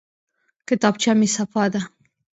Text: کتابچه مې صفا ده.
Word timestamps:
کتابچه 0.67 1.11
مې 1.19 1.27
صفا 1.35 1.63
ده. 1.73 1.81